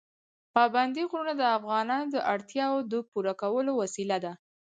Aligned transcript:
پابندی 0.53 1.03
غرونه 1.11 1.33
د 1.37 1.43
افغانانو 1.57 2.07
د 2.15 2.17
اړتیاوو 2.33 2.87
د 2.91 2.93
پوره 3.09 3.33
کولو 3.41 3.71
وسیله 3.81 4.17
ده. 4.25 4.33